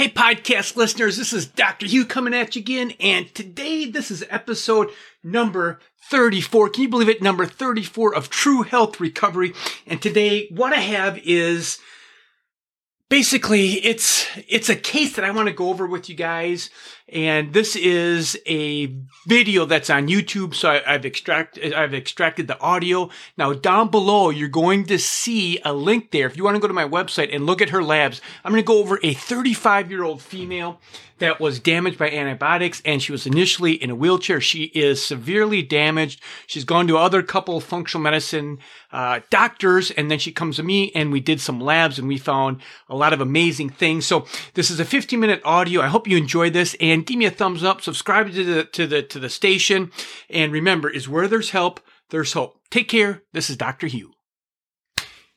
Hey, 0.00 0.08
podcast 0.08 0.76
listeners, 0.76 1.18
this 1.18 1.34
is 1.34 1.44
Dr. 1.44 1.84
Hugh 1.84 2.06
coming 2.06 2.32
at 2.32 2.56
you 2.56 2.62
again, 2.62 2.94
and 3.00 3.34
today 3.34 3.84
this 3.84 4.10
is 4.10 4.24
episode 4.30 4.88
number 5.22 5.78
34. 6.08 6.70
Can 6.70 6.84
you 6.84 6.88
believe 6.88 7.10
it? 7.10 7.20
Number 7.20 7.44
34 7.44 8.14
of 8.14 8.30
True 8.30 8.62
Health 8.62 8.98
Recovery. 8.98 9.52
And 9.86 10.00
today, 10.00 10.48
what 10.52 10.72
I 10.72 10.80
have 10.80 11.18
is 11.18 11.80
basically 13.10 13.72
it's 13.84 14.24
it's 14.48 14.68
a 14.68 14.76
case 14.76 15.16
that 15.16 15.24
I 15.24 15.32
want 15.32 15.48
to 15.48 15.52
go 15.52 15.68
over 15.68 15.84
with 15.84 16.08
you 16.08 16.14
guys 16.14 16.70
and 17.08 17.52
this 17.52 17.74
is 17.74 18.38
a 18.46 18.94
video 19.26 19.64
that's 19.64 19.90
on 19.90 20.06
YouTube 20.06 20.54
so 20.54 20.70
I, 20.70 20.92
have 20.92 21.04
extracted 21.04 21.74
I've 21.74 21.92
extracted 21.92 22.46
the 22.46 22.58
audio 22.60 23.10
now 23.36 23.52
down 23.52 23.90
below 23.90 24.30
you're 24.30 24.48
going 24.48 24.84
to 24.86 24.98
see 24.98 25.58
a 25.64 25.72
link 25.72 26.12
there 26.12 26.28
if 26.28 26.36
you 26.36 26.44
want 26.44 26.54
to 26.54 26.60
go 26.60 26.68
to 26.68 26.72
my 26.72 26.86
website 26.86 27.34
and 27.34 27.46
look 27.46 27.60
at 27.60 27.70
her 27.70 27.82
labs 27.82 28.20
I'm 28.44 28.52
going 28.52 28.62
to 28.62 28.66
go 28.66 28.78
over 28.78 29.00
a 29.02 29.12
35 29.12 29.90
year 29.90 30.04
old 30.04 30.22
female 30.22 30.80
that 31.20 31.38
was 31.38 31.60
damaged 31.60 31.98
by 31.98 32.10
antibiotics 32.10 32.82
and 32.84 33.00
she 33.00 33.12
was 33.12 33.26
initially 33.26 33.72
in 33.72 33.90
a 33.90 33.94
wheelchair. 33.94 34.40
She 34.40 34.64
is 34.64 35.04
severely 35.04 35.62
damaged. 35.62 36.20
She's 36.46 36.64
gone 36.64 36.88
to 36.88 36.96
other 36.96 37.22
couple 37.22 37.60
functional 37.60 38.02
medicine 38.02 38.58
uh, 38.90 39.20
doctors 39.30 39.90
and 39.92 40.10
then 40.10 40.18
she 40.18 40.32
comes 40.32 40.56
to 40.56 40.62
me 40.62 40.90
and 40.94 41.12
we 41.12 41.20
did 41.20 41.40
some 41.40 41.60
labs 41.60 41.98
and 41.98 42.08
we 42.08 42.18
found 42.18 42.60
a 42.88 42.96
lot 43.00 43.12
of 43.12 43.20
amazing 43.20 43.70
things. 43.70 44.06
So 44.06 44.26
this 44.54 44.70
is 44.70 44.78
a 44.78 44.84
15 44.84 45.18
minute 45.18 45.40
audio. 45.44 45.80
I 45.80 45.88
hope 45.88 46.06
you 46.06 46.16
enjoyed 46.16 46.52
this 46.52 46.76
and 46.80 47.04
give 47.04 47.18
me 47.18 47.26
a 47.26 47.30
thumbs 47.30 47.64
up, 47.64 47.80
subscribe 47.80 48.32
to 48.32 48.44
the, 48.44 48.64
to 48.64 48.86
the, 48.86 49.02
to 49.02 49.18
the 49.18 49.28
station. 49.28 49.90
And 50.28 50.52
remember, 50.52 50.88
is 50.88 51.08
where 51.08 51.26
there's 51.26 51.50
help, 51.50 51.80
there's 52.10 52.32
hope. 52.32 52.60
Take 52.70 52.88
care. 52.88 53.22
This 53.32 53.50
is 53.50 53.56
Dr. 53.56 53.86
Hugh. 53.86 54.12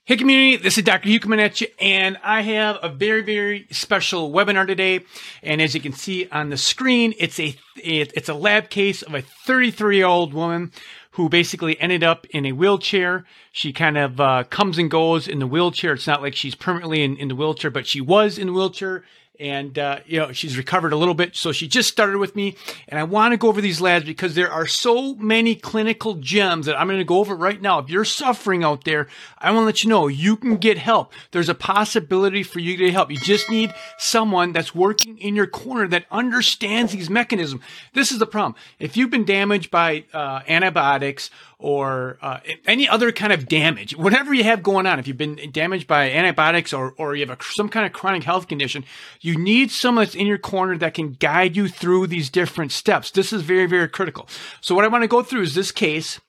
Hey 0.06 0.18
community, 0.18 0.58
this 0.58 0.78
is 0.78 0.84
Dr. 0.84 1.08
Hugh 1.08 1.22
coming 1.22 1.40
at 1.40 1.62
you, 1.62 1.68
and 1.80 2.18
I 2.26 2.42
have 2.42 2.78
a 2.84 2.90
very, 2.90 3.22
very 3.22 3.68
special 3.72 4.34
webinar 4.34 4.68
today. 4.68 5.06
And 5.42 5.62
as 5.62 5.74
you 5.74 5.80
can 5.80 5.94
see 5.94 6.28
on 6.30 6.50
the 6.50 6.58
screen, 6.58 7.14
it's 7.18 7.40
a 7.40 7.56
it's 7.78 8.28
a 8.28 8.34
lab 8.34 8.70
case 8.70 9.02
of 9.02 9.14
a 9.14 9.22
33 9.22 9.96
year 9.96 10.06
old 10.06 10.34
woman 10.34 10.74
who 11.14 11.30
basically 11.30 11.80
ended 11.80 12.04
up 12.04 12.26
in 12.32 12.46
a 12.46 12.52
wheelchair. 12.52 13.26
She 13.52 13.72
kind 13.72 13.98
of 13.98 14.20
uh, 14.20 14.44
comes 14.50 14.78
and 14.78 14.90
goes 14.90 15.28
in 15.28 15.40
the 15.40 15.48
wheelchair. 15.48 15.94
It's 15.94 16.08
not 16.08 16.22
like 16.22 16.36
she's 16.36 16.56
permanently 16.56 17.04
in, 17.04 17.18
in 17.18 17.28
the 17.28 17.36
wheelchair, 17.36 17.70
but 17.70 17.86
she 17.86 18.02
was 18.02 18.38
in 18.38 18.48
the 18.48 18.54
wheelchair 18.54 19.04
and 19.44 19.78
uh, 19.78 20.00
you 20.06 20.20
know 20.20 20.32
she's 20.32 20.58
recovered 20.58 20.94
a 20.94 20.96
little 20.96 21.14
bit. 21.14 21.36
So 21.36 21.52
she 21.52 21.68
just 21.68 21.90
started 21.90 22.18
with 22.18 22.36
me. 22.36 22.56
And 22.88 23.00
i 23.00 23.04
want 23.04 23.34
to 23.34 23.38
go 23.38 23.50
over 23.50 23.62
these 23.62 23.82
labs 23.82 24.06
because 24.06 24.36
there 24.36 24.52
are 24.52 24.66
so 24.66 25.16
many 25.16 25.56
clinical 25.56 26.16
gems 26.16 26.66
that 26.66 26.80
i'm 26.80 26.88
going 26.88 27.00
to 27.00 27.04
go 27.04 27.20
over 27.20 27.36
right 27.36 27.62
now. 27.62 27.80
If 27.80 27.90
you're 27.90 28.06
suffering 28.06 28.64
out 28.64 28.86
there 28.86 29.08
i 29.40 29.52
want 29.52 29.64
to 29.64 29.66
let 29.66 29.84
you 29.84 29.90
know 29.90 30.08
you 30.08 30.38
can 30.38 30.58
get 30.58 30.78
help. 30.78 31.12
There's 31.32 31.50
a 31.50 31.56
possibility 31.56 32.44
for 32.44 32.60
you 32.60 32.78
to 32.78 32.92
help. 32.92 33.12
You 33.12 33.18
just 33.18 33.50
need 33.50 33.74
someone 33.98 34.54
that's 34.54 34.74
working 34.74 35.18
in 35.18 35.36
your 35.36 35.48
corner 35.48 35.88
that 35.90 36.06
understands 36.10 36.94
these 36.94 37.10
mechanisms. 37.10 37.62
This 37.94 38.12
is 38.12 38.20
the 38.20 38.26
problem. 38.26 38.56
If 38.80 38.96
you've 38.96 39.10
been 39.10 39.26
damaged 39.26 39.70
by 39.70 40.06
uh, 40.14 40.42
antibiotics 40.48 41.30
or 41.60 42.18
uh, 42.22 42.40
any 42.66 42.88
other 42.90 43.12
kind 43.12 43.32
of 43.32 43.48
damage, 43.48 43.96
whatever 43.96 44.34
you 44.34 44.44
have 44.44 44.62
going 44.62 44.86
on, 44.86 45.00
if 45.00 45.08
you've 45.08 45.18
been 45.18 45.52
damaged 45.52 45.88
by 45.88 46.12
antibiotics 46.12 46.74
or, 46.74 46.94
or 46.98 47.16
you 47.16 47.26
have 47.26 47.40
a, 47.40 47.44
some 47.44 47.70
kind 47.70 47.86
of 47.86 47.94
chronic 47.94 48.24
health 48.24 48.48
condition, 48.48 48.84
you 49.22 49.33
need 49.38 49.72
someone 49.72 50.06
that's 50.06 50.16
in 50.16 50.28
your 50.28 50.38
corner 50.38 50.78
that 50.78 50.94
can 50.94 51.14
guide 51.14 51.56
you 51.56 51.68
through 51.68 52.08
these 52.08 52.30
different 52.30 52.72
steps. 52.72 53.12
This 53.12 53.34
is 53.34 53.42
very, 53.42 53.66
very 53.66 53.88
critical. 53.88 54.28
So 54.62 54.76
what 54.76 54.86
I 54.86 54.88
want 54.88 55.04
to 55.04 55.08
go 55.08 55.24
through 55.24 55.42
is 55.42 55.56
this 55.56 55.72
case. 55.72 56.20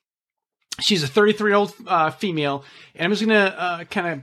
She's 0.79 1.03
a 1.03 1.07
33 1.07 1.49
year 1.49 1.57
old 1.57 1.73
uh, 1.87 2.11
female, 2.11 2.65
and 2.95 3.05
I'm 3.05 3.11
just 3.11 3.25
going 3.25 3.29
to 3.29 3.61
uh, 3.61 3.83
kind 3.85 4.07
of 4.07 4.21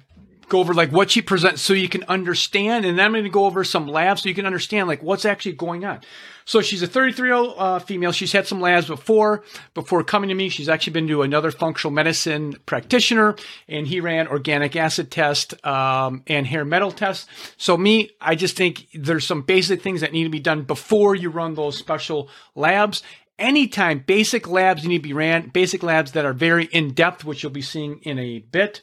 go 0.49 0.61
over 0.61 0.75
like 0.75 0.91
what 0.91 1.11
she 1.11 1.23
presents 1.23 1.63
so 1.63 1.73
you 1.73 1.89
can 1.89 2.05
understand. 2.05 2.85
And 2.85 2.99
then 2.99 3.07
I'm 3.07 3.13
going 3.13 3.25
to 3.25 3.31
go 3.31 3.47
over 3.47 3.65
some 3.65 3.87
labs 3.87 4.23
so 4.23 4.29
you 4.29 4.35
can 4.35 4.47
understand 4.47 4.89
like 4.89 5.03
what's 5.03 5.25
actually 5.25 5.53
going 5.53 5.85
on. 5.85 6.01
So 6.45 6.61
she's 6.61 6.83
a 6.83 6.87
33 6.87 7.29
year 7.29 7.35
old 7.35 7.55
uh, 7.57 7.79
female. 7.79 8.13
She's 8.13 8.33
had 8.33 8.47
some 8.47 8.61
labs 8.61 8.89
before. 8.89 9.45
Before 9.75 10.03
coming 10.03 10.29
to 10.29 10.35
me, 10.35 10.49
she's 10.49 10.69
actually 10.69 10.95
been 10.95 11.09
to 11.09 11.23
another 11.23 11.51
functional 11.51 11.93
medicine 11.93 12.55
practitioner, 12.67 13.37
and 13.69 13.87
he 13.87 14.01
ran 14.01 14.27
organic 14.29 14.75
acid 14.75 15.11
test 15.11 15.65
um, 15.65 16.23
and 16.27 16.47
hair 16.47 16.65
metal 16.65 16.91
test. 16.91 17.29
So 17.57 17.77
me, 17.77 18.11
I 18.21 18.35
just 18.35 18.57
think 18.57 18.89
there's 18.93 19.27
some 19.27 19.43
basic 19.43 19.83
things 19.83 20.01
that 20.01 20.13
need 20.13 20.25
to 20.25 20.31
be 20.31 20.41
done 20.41 20.63
before 20.63 21.15
you 21.15 21.31
run 21.31 21.55
those 21.55 21.77
special 21.77 22.29
labs 22.55 23.03
anytime 23.39 23.99
basic 23.99 24.47
labs 24.47 24.85
need 24.87 24.99
to 24.99 25.03
be 25.03 25.13
ran, 25.13 25.49
basic 25.49 25.83
labs 25.83 26.13
that 26.13 26.25
are 26.25 26.33
very 26.33 26.67
in 26.67 26.93
depth, 26.93 27.25
which 27.25 27.43
you'll 27.43 27.51
be 27.51 27.63
seeing 27.63 27.99
in 28.03 28.19
a 28.19 28.39
bit. 28.39 28.83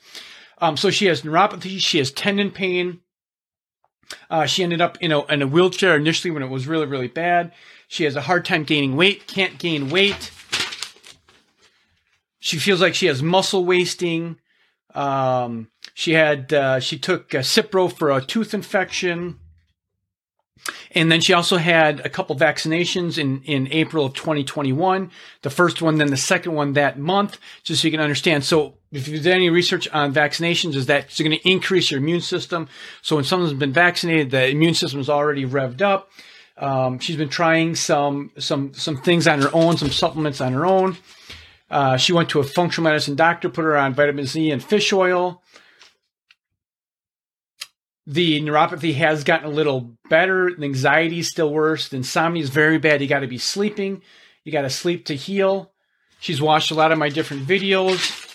Um, 0.61 0.77
so 0.77 0.89
she 0.89 1.05
has 1.05 1.21
neuropathy, 1.21 1.79
she 1.79 1.99
has 1.99 2.11
tendon 2.11 2.51
pain. 2.51 2.99
Uh, 4.29 4.45
she 4.45 4.63
ended 4.63 4.81
up 4.81 4.97
in 5.01 5.11
a, 5.11 5.25
in 5.25 5.41
a 5.41 5.47
wheelchair 5.47 5.95
initially 5.95 6.31
when 6.31 6.43
it 6.43 6.49
was 6.49 6.67
really, 6.67 6.85
really 6.85 7.07
bad. 7.07 7.51
She 7.87 8.03
has 8.03 8.15
a 8.15 8.21
hard 8.21 8.45
time 8.45 8.63
gaining 8.63 8.95
weight, 8.95 9.27
can't 9.27 9.57
gain 9.57 9.89
weight. 9.89 10.31
She 12.39 12.57
feels 12.57 12.81
like 12.81 12.95
she 12.95 13.07
has 13.07 13.21
muscle 13.21 13.65
wasting. 13.65 14.37
Um, 14.95 15.69
she 15.93 16.13
had, 16.13 16.51
uh, 16.53 16.79
she 16.79 16.97
took 16.97 17.29
Cipro 17.29 17.91
for 17.91 18.11
a 18.11 18.21
tooth 18.21 18.53
infection. 18.53 19.39
And 20.91 21.11
then 21.11 21.21
she 21.21 21.33
also 21.33 21.57
had 21.57 21.99
a 22.05 22.09
couple 22.09 22.35
vaccinations 22.35 23.17
in, 23.17 23.43
in 23.43 23.71
April 23.71 24.05
of 24.05 24.13
2021. 24.15 25.11
The 25.43 25.49
first 25.49 25.81
one, 25.81 25.97
then 25.97 26.09
the 26.09 26.17
second 26.17 26.53
one 26.53 26.73
that 26.73 26.97
month, 26.97 27.37
just 27.63 27.81
so 27.81 27.87
you 27.87 27.91
can 27.91 27.99
understand. 27.99 28.43
So 28.43 28.75
if 28.91 29.07
you've 29.07 29.23
done 29.23 29.33
any 29.33 29.49
research 29.49 29.87
on 29.89 30.13
vaccinations, 30.13 30.75
is 30.75 30.87
that 30.87 31.05
it's 31.05 31.19
going 31.19 31.37
to 31.37 31.49
increase 31.49 31.91
your 31.91 31.99
immune 31.99 32.21
system. 32.21 32.67
So 33.01 33.15
when 33.15 33.25
someone's 33.25 33.53
been 33.53 33.73
vaccinated, 33.73 34.31
the 34.31 34.47
immune 34.47 34.73
system 34.73 34.99
is 34.99 35.09
already 35.09 35.45
revved 35.45 35.81
up. 35.81 36.09
Um, 36.57 36.99
she's 36.99 37.15
been 37.15 37.29
trying 37.29 37.75
some 37.75 38.31
some 38.37 38.73
some 38.73 38.97
things 38.97 39.27
on 39.27 39.41
her 39.41 39.49
own, 39.53 39.77
some 39.77 39.91
supplements 39.91 40.41
on 40.41 40.51
her 40.51 40.65
own. 40.65 40.97
Uh, 41.71 41.95
she 41.95 42.11
went 42.11 42.29
to 42.29 42.39
a 42.39 42.43
functional 42.43 42.89
medicine 42.89 43.15
doctor, 43.15 43.47
put 43.47 43.63
her 43.63 43.77
on 43.77 43.93
vitamin 43.93 44.25
D 44.25 44.51
and 44.51 44.61
fish 44.61 44.91
oil 44.91 45.41
the 48.09 48.41
neuropathy 48.41 48.95
has 48.95 49.23
gotten 49.23 49.45
a 49.45 49.51
little 49.51 49.91
better. 50.09 50.49
The 50.57 50.65
anxiety 50.65 51.19
is 51.19 51.29
still 51.29 51.53
worse. 51.53 51.89
The 51.89 51.97
insomnia 51.97 52.41
is 52.41 52.49
very 52.49 52.79
bad. 52.79 53.01
You 53.01 53.07
got 53.07 53.19
to 53.19 53.27
be 53.27 53.37
sleeping. 53.37 54.01
You 54.43 54.51
got 54.51 54.63
to 54.63 54.69
sleep 54.71 55.05
to 55.05 55.15
heal. 55.15 55.71
She's 56.19 56.41
watched 56.41 56.71
a 56.71 56.73
lot 56.73 56.91
of 56.91 56.97
my 56.97 57.09
different 57.09 57.47
videos. 57.47 58.25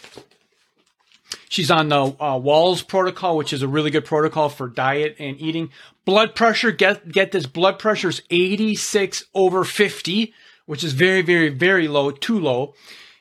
She's 1.48 1.72
on 1.72 1.88
the 1.88 2.02
uh, 2.02 2.38
Wahls 2.38 2.86
protocol, 2.86 3.36
which 3.36 3.52
is 3.52 3.62
a 3.62 3.68
really 3.68 3.90
good 3.90 4.04
protocol 4.04 4.48
for 4.48 4.68
diet 4.68 5.16
and 5.18 5.40
eating. 5.40 5.70
Blood 6.04 6.36
pressure, 6.36 6.70
get 6.70 7.10
get 7.10 7.32
this. 7.32 7.46
Blood 7.46 7.80
pressure 7.80 8.10
is 8.10 8.22
86 8.30 9.24
over 9.34 9.64
50, 9.64 10.32
which 10.66 10.84
is 10.84 10.92
very, 10.92 11.22
very, 11.22 11.48
very 11.48 11.88
low, 11.88 12.12
too 12.12 12.38
low. 12.38 12.74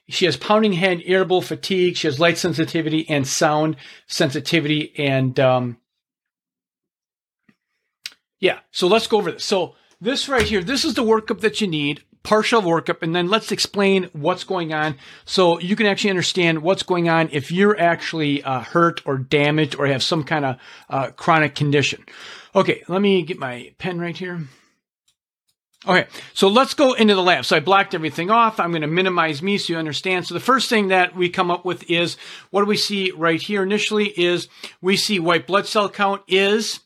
She 0.07 0.25
has 0.25 0.37
pounding 0.37 0.73
head, 0.73 1.01
irritable 1.05 1.41
fatigue. 1.41 1.95
She 1.95 2.07
has 2.07 2.19
light 2.19 2.37
sensitivity 2.37 3.09
and 3.09 3.27
sound 3.27 3.75
sensitivity, 4.05 4.93
and 4.99 5.39
um, 5.39 5.77
yeah. 8.43 8.59
So 8.71 8.87
let's 8.87 9.07
go 9.07 9.19
over 9.19 9.31
this. 9.31 9.45
So 9.45 9.75
this 10.01 10.27
right 10.27 10.45
here, 10.45 10.61
this 10.61 10.83
is 10.83 10.95
the 10.95 11.03
workup 11.03 11.39
that 11.39 11.61
you 11.61 11.67
need, 11.67 12.03
partial 12.23 12.61
workup, 12.61 13.01
and 13.01 13.15
then 13.15 13.29
let's 13.29 13.53
explain 13.53 14.09
what's 14.11 14.43
going 14.43 14.73
on 14.73 14.97
so 15.23 15.61
you 15.61 15.77
can 15.77 15.85
actually 15.85 16.09
understand 16.09 16.61
what's 16.61 16.83
going 16.83 17.07
on 17.07 17.29
if 17.31 17.53
you're 17.53 17.79
actually 17.79 18.43
uh, 18.43 18.59
hurt 18.59 19.01
or 19.05 19.17
damaged 19.17 19.77
or 19.79 19.87
have 19.87 20.03
some 20.03 20.25
kind 20.25 20.43
of 20.43 20.57
uh, 20.89 21.11
chronic 21.11 21.55
condition. 21.55 22.03
Okay, 22.53 22.83
let 22.89 23.01
me 23.01 23.21
get 23.23 23.39
my 23.39 23.71
pen 23.77 23.97
right 23.97 24.17
here. 24.17 24.41
Okay, 25.87 26.07
so 26.33 26.49
let's 26.49 26.73
go 26.73 26.93
into 26.93 27.15
the 27.15 27.23
lab. 27.23 27.45
So 27.45 27.55
I 27.55 27.61
blocked 27.61 27.93
everything 27.93 28.29
off. 28.29 28.59
I'm 28.59 28.71
going 28.71 28.81
to 28.81 28.87
minimize 28.87 29.41
me 29.41 29.57
so 29.57 29.71
you 29.71 29.79
understand. 29.79 30.27
So 30.27 30.33
the 30.33 30.41
first 30.41 30.69
thing 30.69 30.89
that 30.89 31.15
we 31.15 31.29
come 31.29 31.49
up 31.49 31.63
with 31.63 31.89
is 31.89 32.17
what 32.51 32.61
do 32.61 32.67
we 32.67 32.77
see 32.77 33.11
right 33.11 33.41
here 33.41 33.63
initially 33.63 34.07
is 34.07 34.49
we 34.81 34.97
see 34.97 35.19
white 35.19 35.47
blood 35.47 35.65
cell 35.65 35.89
count 35.89 36.23
is 36.27 36.81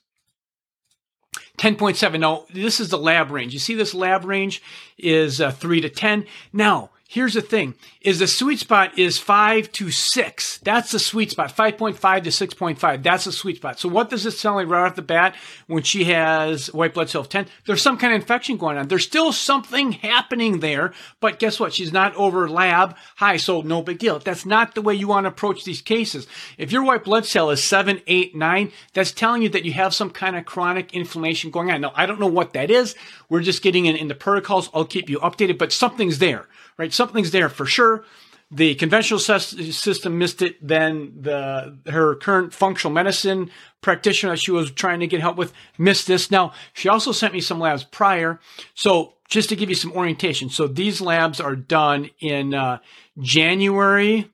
10.7. 1.58 2.20
Now, 2.20 2.46
this 2.54 2.80
is 2.80 2.90
the 2.90 2.98
lab 2.98 3.32
range. 3.32 3.54
You 3.54 3.60
see 3.60 3.74
this 3.74 3.94
lab 3.94 4.26
range 4.26 4.62
is 4.98 5.42
uh, 5.42 5.52
3 5.52 5.82
to 5.82 5.90
10. 5.90 6.26
Now, 6.54 6.92
here's 7.08 7.34
the 7.34 7.42
thing 7.42 7.74
is 8.02 8.20
the 8.20 8.28
sweet 8.28 8.60
spot 8.60 9.00
is 9.00 9.18
5 9.18 9.72
to 9.72 9.92
6 9.92 10.58
that's 10.60 10.92
the 10.92 11.00
sweet 11.00 11.32
spot 11.32 11.56
5.5 11.56 12.24
to 12.24 12.30
6.5 12.30 13.04
that's 13.04 13.26
the 13.26 13.32
sweet 13.32 13.58
spot. 13.58 13.80
So 13.80 13.88
what 13.88 14.10
does 14.10 14.24
this 14.24 14.42
tell 14.42 14.58
me 14.58 14.66
right 14.66 14.86
off 14.86 14.96
the 14.96 15.02
bat 15.02 15.36
when 15.68 15.84
she 15.84 16.06
has 16.06 16.68
white 16.74 16.94
blood 16.94 17.10
cell 17.10 17.22
of 17.22 17.30
10 17.30 17.48
there's 17.66 17.82
some 17.82 17.98
kind 17.98 18.14
of 18.14 18.22
infection 18.22 18.58
going 18.58 18.78
on. 18.78 18.88
There's 18.90 19.06
still 19.06 19.32
something 19.32 19.94
happening 19.94 20.60
there 20.60 20.94
but 21.22 21.40
guess 21.40 21.60
what? 21.60 21.74
She's 21.74 21.94
not 21.94 22.16
over 22.16 22.50
lab 22.50 22.98
high 23.16 23.38
so 23.38 23.62
no 23.62 23.82
big 23.82 24.00
deal. 24.00 24.20
That's 24.20 24.46
not 24.46 24.76
the 24.76 24.82
way 24.82 24.94
you 24.94 25.08
want 25.08 25.24
to 25.24 25.30
approach 25.30 25.64
these 25.64 25.82
cases. 25.82 26.28
If 26.58 26.72
your 26.72 26.84
white 26.84 27.06
blood 27.06 27.26
cell 27.26 27.50
is 27.50 27.64
7 27.64 28.02
8 28.06 28.36
9 28.36 28.72
that's 28.94 29.12
telling 29.12 29.42
you 29.42 29.50
that 29.50 29.66
you 29.66 29.72
have 29.74 29.94
some 29.94 30.10
kind 30.10 30.36
of 30.36 30.46
chronic 30.46 30.94
inflammation 30.94 31.52
going 31.52 31.72
on. 31.72 31.82
Now 31.82 31.94
i 31.96 32.06
don't 32.06 32.20
know 32.20 32.28
what 32.28 32.54
that 32.54 32.70
is. 32.70 32.96
We're 33.30 33.42
just 33.42 33.64
getting 33.64 33.86
in, 33.86 33.96
in 33.96 34.10
the 34.10 34.16
protocols. 34.16 34.70
I'll 34.74 34.86
keep 34.86 35.10
you 35.10 35.20
updated 35.20 35.58
but 35.58 35.72
something's 35.72 36.20
there 36.20 36.48
right? 36.78 36.94
Something's 36.98 37.32
there 37.32 37.50
for 37.50 37.66
sure. 37.66 38.04
the 38.50 38.76
conventional 38.76 39.20
system 39.20 40.18
missed 40.18 40.42
it. 40.42 40.56
Then 40.66 41.14
the 41.20 41.78
her 41.88 42.16
current 42.16 42.54
functional 42.54 42.94
medicine 42.94 43.52
practitioner 43.82 44.34
that 44.34 44.40
she 44.40 44.52
was 44.52 44.72
trying 44.72 45.02
to 45.02 45.08
get 45.08 45.22
help 45.22 45.38
with 45.38 45.54
missed 45.78 46.08
this. 46.08 46.32
Now 46.32 46.54
she 46.74 46.88
also 46.88 47.12
sent 47.12 47.34
me 47.34 47.42
some 47.42 47.60
labs 47.60 47.84
prior. 47.84 48.40
So 48.74 49.16
just 49.28 49.50
to 49.50 49.56
give 49.56 49.70
you 49.70 49.76
some 49.76 49.92
orientation, 49.92 50.50
so 50.50 50.68
these 50.68 51.02
labs 51.02 51.42
are 51.42 51.56
done 51.56 52.10
in 52.20 52.54
uh, 52.54 52.80
January 53.20 54.32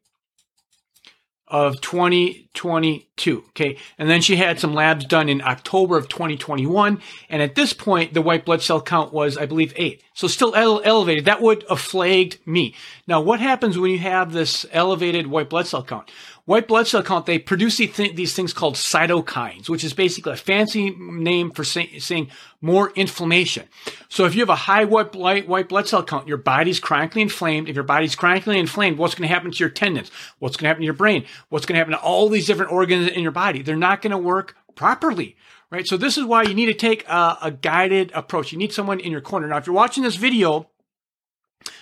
of 1.54 1.80
2022. 1.82 3.44
Okay. 3.50 3.78
And 4.00 4.10
then 4.10 4.22
she 4.22 4.36
had 4.36 4.60
some 4.60 4.74
labs 4.74 5.06
done 5.06 5.30
in 5.30 5.40
October 5.44 5.98
of 5.98 6.10
2021. 6.10 7.00
And 7.30 7.42
at 7.44 7.54
this 7.54 7.74
point, 7.74 8.16
the 8.16 8.24
white 8.24 8.44
blood 8.44 8.64
cell 8.64 8.82
count 8.82 9.14
was, 9.14 9.38
I 9.38 9.46
believe, 9.46 9.72
eight. 9.76 10.04
So 10.16 10.28
still 10.28 10.56
ele- 10.56 10.82
elevated. 10.84 11.26
That 11.26 11.44
would 11.44 11.64
have 11.70 11.80
flagged 11.80 12.40
me. 12.48 12.74
Now, 13.08 13.22
what 13.22 13.40
happens 13.40 13.78
when 13.78 13.92
you 13.92 14.00
have 14.00 14.34
this 14.34 14.66
elevated 14.72 15.28
white 15.28 15.50
blood 15.50 15.68
cell 15.68 15.84
count? 15.84 16.10
White 16.46 16.68
blood 16.68 16.88
cell 16.88 17.04
count, 17.04 17.26
they 17.26 17.40
produce 17.40 17.78
these 17.78 18.34
things 18.34 18.54
called 18.54 18.76
cytokines, 18.76 19.70
which 19.70 19.84
is 19.84 19.94
basically 19.94 20.34
a 20.34 20.38
fancy 20.38 20.92
name 20.92 21.52
for 21.52 21.64
say, 21.64 21.98
saying 22.00 22.30
more 22.62 22.92
inflammation. 22.96 23.68
So 24.10 24.26
if 24.26 24.36
you 24.36 24.42
have 24.42 24.50
a 24.50 24.56
high 24.56 24.86
white, 24.86 25.16
white 25.48 25.70
blood 25.70 25.88
cell 25.88 26.04
count, 26.04 26.28
your 26.28 26.38
body's 26.38 26.80
chronically 26.80 27.22
inflamed. 27.22 27.70
If 27.70 27.76
your 27.76 27.84
body's 27.84 28.16
chronically 28.16 28.60
inflamed, 28.60 28.98
what's 28.98 29.16
going 29.16 29.28
to 29.28 29.34
happen 29.34 29.52
to 29.52 29.60
your 29.60 29.70
tendons? 29.70 30.12
What's 30.40 30.58
going 30.58 30.66
to 30.66 30.68
happen 30.70 30.82
to 30.82 30.86
your 30.86 30.94
brain? 30.94 31.26
What's 31.50 31.66
going 31.66 31.76
to 31.76 31.80
happen 31.80 31.94
to 31.94 32.00
all 32.00 32.30
these 32.30 32.48
different 32.48 32.72
organs 32.72 33.10
in 33.10 33.24
your 33.24 33.32
body? 33.32 33.62
They're 33.62 33.76
not 33.76 34.02
going 34.02 34.12
to 34.12 34.18
work 34.18 34.56
properly. 34.76 35.38
Right. 35.72 35.88
So 35.88 35.98
this 35.98 36.20
is 36.20 36.26
why 36.26 36.44
you 36.44 36.54
need 36.54 36.68
to 36.68 36.76
take 36.76 37.08
a, 37.08 37.38
a 37.42 37.52
guided 37.52 38.12
approach. 38.14 38.52
You 38.52 38.60
need 38.60 38.72
someone 38.72 39.00
in 39.00 39.12
your 39.12 39.22
corner. 39.22 39.48
Now, 39.48 39.58
if 39.58 39.66
you're 39.66 39.76
watching 39.76 40.04
this 40.04 40.18
video 40.18 40.70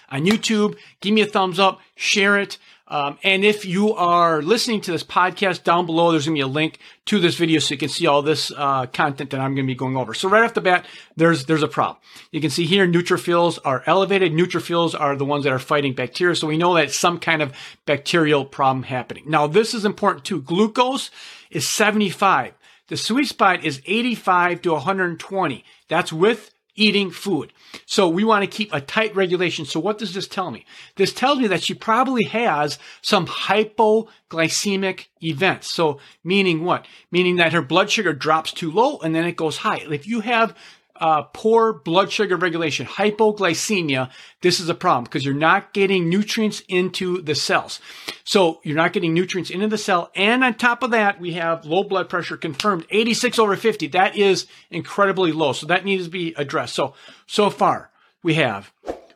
on 0.08 0.26
YouTube, 0.26 0.78
give 1.02 1.14
me 1.14 1.20
a 1.20 1.26
thumbs 1.26 1.60
up, 1.60 1.82
share 1.96 2.40
it. 2.40 2.58
Um, 2.92 3.18
and 3.24 3.46
if 3.46 3.64
you 3.64 3.94
are 3.94 4.42
listening 4.42 4.82
to 4.82 4.92
this 4.92 5.04
podcast 5.04 5.64
down 5.64 5.86
below, 5.86 6.12
there's 6.12 6.26
going 6.26 6.36
to 6.36 6.40
be 6.40 6.44
a 6.44 6.48
link 6.48 6.78
to 7.06 7.22
this 7.22 7.36
video 7.36 7.62
so 7.62 7.74
you 7.74 7.78
can 7.78 7.88
see 7.88 8.06
all 8.06 8.22
this 8.22 8.52
uh, 8.52 8.86
content 8.88 9.30
that 9.30 9.40
I'm 9.40 9.56
going 9.56 9.66
to 9.66 9.72
be 9.72 9.76
going 9.76 9.96
over. 9.96 10.14
So 10.14 10.28
right 10.28 10.44
off 10.44 10.54
the 10.54 10.60
bat, 10.60 10.86
there's 11.16 11.46
there's 11.46 11.64
a 11.64 11.70
problem. 11.70 12.00
You 12.32 12.42
can 12.42 12.50
see 12.50 12.66
here 12.66 12.86
neutrophils 12.86 13.60
are 13.64 13.82
elevated. 13.86 14.34
Neutrophils 14.34 14.94
are 15.00 15.16
the 15.16 15.24
ones 15.24 15.46
that 15.46 15.54
are 15.54 15.60
fighting 15.60 15.94
bacteria. 15.94 16.36
So 16.36 16.48
we 16.48 16.58
know 16.58 16.76
that 16.76 16.92
some 16.92 17.18
kind 17.18 17.42
of 17.42 17.54
bacterial 17.86 18.44
problem 18.44 18.84
happening. 18.84 19.24
Now 19.26 19.48
this 19.48 19.74
is 19.74 19.86
important 19.86 20.26
too. 20.26 20.42
Glucose 20.42 21.12
is 21.50 21.70
75. 21.70 22.54
The 22.90 22.98
sweet 22.98 23.28
spot 23.30 23.64
is 23.64 23.82
85 23.86 24.64
to 24.64 24.74
120. 24.74 25.64
That's 25.88 26.12
with 26.12 26.52
eating 26.76 27.12
food. 27.12 27.54
So 27.86 28.08
we 28.08 28.24
want 28.24 28.44
to 28.44 28.58
keep 28.58 28.74
a 28.74 28.82
tight 28.82 29.16
regulation. 29.16 29.66
So 29.66 29.80
what 29.80 29.98
does 29.98 30.14
this 30.14 30.28
tell 30.28 30.52
me? 30.52 30.66
This 30.96 31.14
tells 31.14 31.40
me 31.40 31.48
that 31.48 31.64
she 31.64 31.74
probably 31.74 32.26
has 32.26 32.80
some 33.02 33.28
hypoglycemic 33.28 35.08
events. 35.24 35.72
So 35.72 36.00
meaning 36.24 36.64
what? 36.64 36.86
Meaning 37.12 37.38
that 37.38 37.54
her 37.54 37.62
blood 37.62 37.90
sugar 37.90 38.14
drops 38.14 38.52
too 38.52 38.72
low 38.72 39.00
and 39.00 39.14
then 39.14 39.26
it 39.26 39.36
goes 39.36 39.58
high. 39.58 39.78
If 39.90 40.08
you 40.08 40.22
have 40.22 40.56
uh, 41.02 41.24
poor 41.24 41.74
blood 41.74 42.12
sugar 42.12 42.38
regulation, 42.38 42.86
hypoglycemia, 42.86 44.12
this 44.42 44.60
is 44.60 44.70
a 44.70 44.76
problem 44.76 45.04
because 45.04 45.26
you're 45.26 45.34
not 45.34 45.74
getting 45.74 46.08
nutrients 46.08 46.62
into 46.70 47.24
the 47.24 47.34
cells. 47.34 47.80
So 48.24 48.62
you're 48.64 48.76
not 48.76 48.94
getting 48.94 49.12
nutrients 49.12 49.50
into 49.50 49.68
the 49.68 49.80
cell. 49.80 50.12
And 50.16 50.44
on 50.44 50.54
top 50.54 50.84
of 50.84 50.92
that, 50.92 51.20
we 51.20 51.34
have 51.34 51.66
low 51.66 51.84
blood 51.84 52.08
pressure 52.08 52.38
confirmed 52.38 52.86
86 52.92 53.40
over 53.40 53.56
50. 53.56 53.88
That 53.88 54.16
is 54.16 54.46
incredibly 54.70 55.32
low. 55.32 55.54
So 55.54 55.66
that 55.66 55.84
needs 55.84 56.06
to 56.06 56.12
be 56.12 56.36
addressed. 56.38 56.76
So, 56.76 56.94
so 57.26 57.50
far 57.50 57.90
we 58.22 58.36
have 58.36 58.72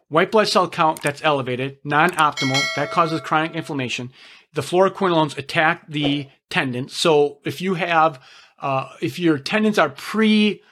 white 0.09 0.31
blood 0.31 0.47
cell 0.47 0.67
count 0.67 1.03
that's 1.03 1.23
elevated, 1.23 1.77
non-optimal. 1.83 2.59
That 2.75 2.89
causes 2.89 3.21
chronic 3.21 3.53
inflammation. 3.53 4.11
The 4.55 4.61
fluoroquinolones 4.61 5.37
attack 5.37 5.87
the 5.87 6.29
tendons. 6.49 6.95
So 6.95 7.37
if 7.45 7.61
you 7.61 7.75
have, 7.75 8.19
uh, 8.57 8.89
if 9.03 9.19
your 9.19 9.37
tendons 9.37 9.77
are 9.77 9.89
pre 9.89 10.63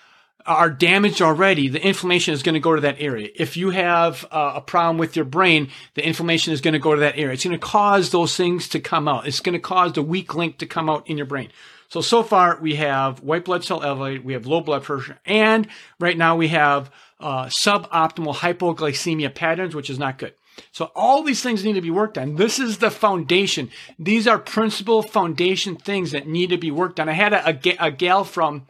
are 0.45 0.69
damaged 0.69 1.22
already, 1.22 1.68
the 1.68 1.86
inflammation 1.86 2.34
is 2.34 2.44
going 2.44 2.54
to 2.54 2.60
go 2.60 2.75
to 2.75 2.81
that 2.81 2.98
area. 3.00 3.30
If 3.36 3.57
you 3.57 3.69
have 3.72 4.25
uh, 4.31 4.54
a 4.56 4.62
problem 4.62 4.98
with 4.98 5.16
your 5.16 5.25
brain, 5.25 5.69
the 5.95 6.06
inflammation 6.06 6.54
is 6.54 6.62
going 6.62 6.74
to 6.74 6.80
go 6.80 6.94
to 6.94 7.01
that 7.01 7.18
area. 7.18 7.34
It's 7.34 7.44
going 7.44 7.57
to 7.57 7.66
cause 7.66 8.12
those 8.12 8.36
things 8.36 8.68
to 8.69 8.80
come 8.80 9.07
out. 9.07 9.28
It's 9.28 9.40
going 9.40 9.54
to 9.54 9.60
cause 9.60 9.94
the 9.94 10.01
weak 10.01 10.36
link 10.36 10.57
to 10.60 10.66
come 10.66 10.90
out 10.90 11.10
in 11.10 11.18
your 11.18 11.25
brain. 11.25 11.50
So, 11.90 12.01
so 12.01 12.24
far 12.24 12.57
we 12.60 12.75
have 12.75 13.22
white 13.22 13.45
blood 13.45 13.63
cell 13.63 13.84
elevated, 13.84 14.25
we 14.25 14.34
have 14.34 14.48
low 14.48 14.62
blood 14.62 14.84
pressure, 14.84 15.19
and 15.25 15.68
right 16.00 16.18
now 16.18 16.36
we 16.36 16.48
have 16.48 16.90
uh, 17.19 17.45
suboptimal 17.45 18.36
hypoglycemia 18.36 19.34
patterns, 19.34 19.75
which 19.75 19.90
is 19.90 20.00
not 20.00 20.18
good. 20.18 20.34
So 20.72 20.92
all 20.95 21.24
these 21.24 21.42
things 21.42 21.63
need 21.63 21.74
to 21.74 21.81
be 21.81 21.92
worked 21.92 22.18
on. 22.18 22.36
This 22.36 22.60
is 22.60 22.80
the 22.80 22.92
foundation. 22.92 23.69
These 23.98 24.28
are 24.28 24.38
principal 24.38 25.01
foundation 25.01 25.75
things 25.75 26.12
that 26.12 26.28
need 26.28 26.50
to 26.50 26.57
be 26.57 26.72
worked 26.72 27.00
on. 27.00 27.10
I 27.10 27.13
had 27.13 27.34
a, 27.34 27.50
a, 27.50 27.75
a 27.80 27.92
gal 27.92 28.24
from 28.24 28.68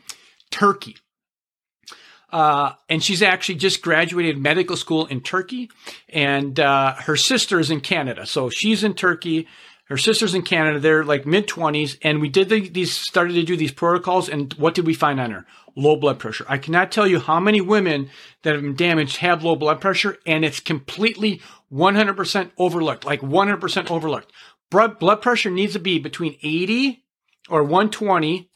Turkey 0.51 0.97
uh, 2.33 2.73
and 2.89 3.03
she's 3.03 3.21
actually 3.21 3.55
just 3.55 3.83
graduated 3.83 4.39
medical 4.39 4.75
school 4.75 5.05
in 5.05 5.21
Turkey, 5.21 5.69
and 6.09 6.59
uh, 6.59 6.95
her 6.95 7.15
sister 7.15 7.59
is 7.59 7.69
in 7.69 7.79
Canada. 7.79 8.25
So 8.25 8.49
she's 8.49 8.83
in 8.83 8.95
Turkey. 8.95 9.47
Her 9.85 9.97
sister's 9.97 10.33
in 10.33 10.41
Canada. 10.41 10.79
They're 10.79 11.05
like 11.05 11.27
mid 11.27 11.47
twenties, 11.47 11.95
and 12.01 12.19
we 12.19 12.29
did 12.29 12.49
the, 12.49 12.67
these 12.67 12.91
started 12.91 13.33
to 13.33 13.43
do 13.43 13.55
these 13.55 13.71
protocols. 13.71 14.29
And 14.29 14.51
what 14.55 14.73
did 14.73 14.87
we 14.87 14.95
find 14.95 15.21
on 15.21 15.29
her? 15.29 15.45
Low 15.75 15.95
blood 15.95 16.17
pressure. 16.17 16.45
I 16.49 16.57
cannot 16.57 16.91
tell 16.91 17.05
you 17.05 17.19
how 17.19 17.39
many 17.39 17.61
women 17.61 18.09
that 18.41 18.55
have 18.55 18.63
been 18.63 18.75
damaged 18.75 19.17
have 19.17 19.43
low 19.43 19.55
blood 19.55 19.79
pressure, 19.79 20.17
and 20.25 20.43
it's 20.43 20.59
completely 20.59 21.39
100% 21.71 22.51
overlooked. 22.57 23.05
Like 23.05 23.21
100% 23.21 23.91
overlooked. 23.91 24.31
Blood 24.71 24.97
blood 24.97 25.21
pressure 25.21 25.51
needs 25.51 25.73
to 25.73 25.79
be 25.79 25.99
between 25.99 26.35
80 26.41 27.03
or 27.47 27.61
120 27.61 28.49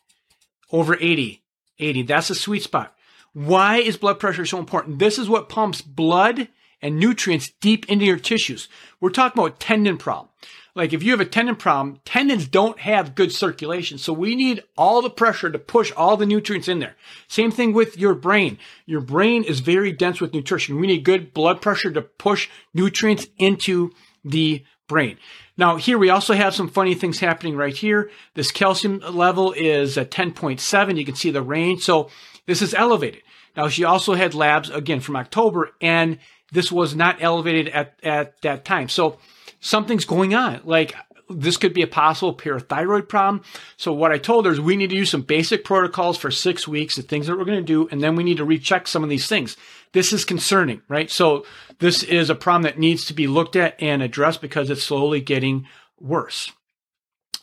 over 0.72 0.96
80. 0.96 1.44
80. 1.78 2.02
That's 2.02 2.32
a 2.32 2.36
sweet 2.36 2.64
spot. 2.64 2.97
Why 3.38 3.78
is 3.78 3.98
blood 3.98 4.20
pressure 4.20 4.48
so 4.48 4.58
important? 4.58 4.98
This 4.98 5.20
is 5.20 5.30
what 5.30 5.48
pumps 5.48 5.80
blood 5.80 6.48
and 6.82 6.98
nutrients 6.98 7.52
deep 7.62 7.88
into 7.88 8.04
your 8.04 8.18
tissues. 8.18 8.68
We're 9.00 9.12
talking 9.12 9.40
about 9.40 9.60
tendon 9.60 10.00
problem. 10.00 10.30
Like 10.74 10.92
if 10.92 11.04
you 11.04 11.12
have 11.12 11.20
a 11.20 11.26
tendon 11.26 11.56
problem, 11.56 12.00
tendons 12.04 12.48
don't 12.48 12.80
have 12.80 13.14
good 13.14 13.32
circulation. 13.32 14.00
So 14.00 14.12
we 14.12 14.36
need 14.36 14.64
all 14.76 15.04
the 15.04 15.12
pressure 15.12 15.52
to 15.52 15.60
push 15.60 15.92
all 15.96 16.18
the 16.18 16.26
nutrients 16.26 16.68
in 16.68 16.80
there. 16.80 16.96
Same 17.28 17.52
thing 17.52 17.74
with 17.74 17.96
your 17.96 18.16
brain. 18.16 18.58
Your 18.88 19.02
brain 19.02 19.44
is 19.44 19.60
very 19.60 19.92
dense 19.92 20.20
with 20.20 20.34
nutrition. 20.34 20.80
We 20.80 20.88
need 20.88 21.04
good 21.04 21.32
blood 21.32 21.62
pressure 21.62 21.92
to 21.92 22.02
push 22.02 22.50
nutrients 22.74 23.28
into 23.38 23.92
the 24.26 24.66
brain. 24.88 25.20
Now 25.58 25.76
here 25.76 26.00
we 26.00 26.10
also 26.10 26.34
have 26.34 26.56
some 26.56 26.70
funny 26.70 26.96
things 26.96 27.20
happening 27.20 27.56
right 27.56 27.78
here. 27.78 28.10
This 28.34 28.52
calcium 28.52 28.98
level 29.12 29.52
is 29.52 29.96
at 29.96 30.10
10.7. 30.10 30.98
You 30.98 31.06
can 31.06 31.14
see 31.14 31.30
the 31.30 31.44
range. 31.44 31.84
So 31.84 32.10
this 32.48 32.64
is 32.64 32.74
elevated. 32.74 33.22
Now, 33.56 33.68
she 33.68 33.84
also 33.84 34.16
had 34.16 34.34
labs 34.34 34.70
again 34.70 35.00
from 35.00 35.16
October, 35.16 35.72
and 35.80 36.18
this 36.52 36.72
was 36.72 36.96
not 36.96 37.22
elevated 37.22 37.68
at, 37.70 38.00
at 38.04 38.42
that 38.42 38.66
time. 38.66 38.90
So 38.90 39.20
something's 39.60 40.06
going 40.06 40.34
on. 40.34 40.62
Like 40.64 40.96
this 41.30 41.58
could 41.58 41.74
be 41.74 41.82
a 41.82 41.88
possible 41.88 42.36
parathyroid 42.36 43.10
problem. 43.10 43.44
So 43.76 43.92
what 43.92 44.12
I 44.12 44.18
told 44.18 44.46
her 44.46 44.52
is 44.52 44.62
we 44.62 44.78
need 44.78 44.92
to 44.92 44.96
use 44.96 45.12
some 45.12 45.24
basic 45.24 45.66
protocols 45.66 46.18
for 46.18 46.32
six 46.32 46.68
weeks, 46.68 46.96
the 46.96 47.02
things 47.02 47.28
that 47.28 47.38
we're 47.38 47.46
going 47.46 47.60
to 47.60 47.64
do, 47.64 47.88
and 47.92 48.02
then 48.02 48.16
we 48.16 48.24
need 48.24 48.38
to 48.38 48.46
recheck 48.46 48.88
some 48.88 49.04
of 49.04 49.10
these 49.10 49.28
things. 49.28 49.58
This 49.92 50.14
is 50.14 50.26
concerning, 50.26 50.82
right? 50.88 51.10
So 51.10 51.46
this 51.80 52.04
is 52.04 52.30
a 52.30 52.36
problem 52.36 52.64
that 52.64 52.80
needs 52.80 53.06
to 53.06 53.14
be 53.14 53.28
looked 53.28 53.56
at 53.56 53.82
and 53.82 54.02
addressed 54.02 54.42
because 54.42 54.70
it's 54.70 54.84
slowly 54.84 55.22
getting 55.22 55.68
worse. 56.00 56.52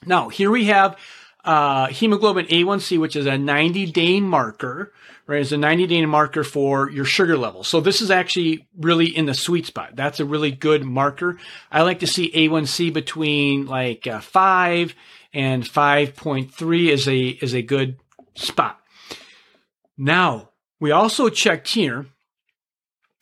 Now, 0.06 0.28
here 0.28 0.50
we 0.50 0.66
have 0.66 0.96
uh, 1.44 1.88
hemoglobin 1.88 2.46
A1C, 2.46 2.98
which 2.98 3.16
is 3.16 3.26
a 3.26 3.36
90 3.36 3.92
day 3.92 4.20
marker, 4.20 4.92
right? 5.26 5.40
It's 5.40 5.52
a 5.52 5.58
90 5.58 5.86
day 5.86 6.06
marker 6.06 6.42
for 6.42 6.90
your 6.90 7.04
sugar 7.04 7.36
level. 7.36 7.62
So 7.64 7.80
this 7.80 8.00
is 8.00 8.10
actually 8.10 8.66
really 8.78 9.06
in 9.06 9.26
the 9.26 9.34
sweet 9.34 9.66
spot. 9.66 9.94
That's 9.94 10.20
a 10.20 10.24
really 10.24 10.50
good 10.50 10.84
marker. 10.84 11.38
I 11.70 11.82
like 11.82 12.00
to 12.00 12.06
see 12.06 12.30
A1C 12.30 12.92
between 12.92 13.66
like 13.66 14.06
uh, 14.06 14.20
five 14.20 14.94
and 15.32 15.64
5.3 15.64 16.88
is 16.88 17.08
a, 17.08 17.20
is 17.20 17.54
a 17.54 17.62
good 17.62 17.98
spot. 18.34 18.80
Now 19.98 20.50
we 20.80 20.90
also 20.90 21.28
checked 21.28 21.68
here. 21.68 22.06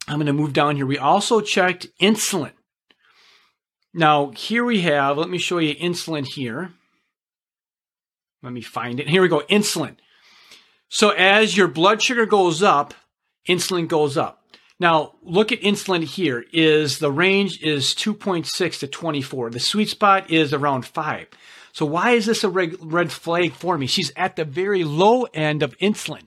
I'm 0.06 0.16
going 0.16 0.26
to 0.26 0.32
move 0.32 0.52
down 0.52 0.76
here. 0.76 0.86
We 0.86 0.98
also 0.98 1.40
checked 1.40 1.86
insulin. 2.00 2.52
Now 3.94 4.30
here 4.30 4.64
we 4.64 4.82
have, 4.82 5.18
let 5.18 5.28
me 5.28 5.38
show 5.38 5.58
you 5.58 5.74
insulin 5.74 6.26
here. 6.26 6.72
Let 8.42 8.52
me 8.52 8.60
find 8.60 9.00
it. 9.00 9.08
Here 9.08 9.22
we 9.22 9.28
go. 9.28 9.42
Insulin. 9.48 9.96
So 10.88 11.10
as 11.10 11.56
your 11.56 11.68
blood 11.68 12.02
sugar 12.02 12.26
goes 12.26 12.62
up, 12.62 12.94
insulin 13.48 13.88
goes 13.88 14.16
up. 14.16 14.44
Now, 14.80 15.14
look 15.22 15.52
at 15.52 15.60
insulin 15.60 16.02
here 16.02 16.44
is 16.52 16.98
the 16.98 17.12
range 17.12 17.62
is 17.62 17.94
2.6 17.94 18.80
to 18.80 18.88
24. 18.88 19.50
The 19.50 19.60
sweet 19.60 19.88
spot 19.88 20.30
is 20.30 20.52
around 20.52 20.84
5. 20.84 21.28
So 21.72 21.86
why 21.86 22.12
is 22.12 22.26
this 22.26 22.44
a 22.44 22.50
red 22.50 23.12
flag 23.12 23.52
for 23.52 23.78
me? 23.78 23.86
She's 23.86 24.12
at 24.16 24.36
the 24.36 24.44
very 24.44 24.84
low 24.84 25.22
end 25.32 25.62
of 25.62 25.78
insulin. 25.78 26.26